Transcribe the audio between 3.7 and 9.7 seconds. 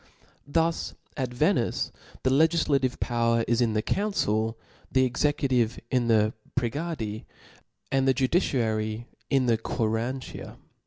the council^ the executive in the pregadi^ and the judiciary in the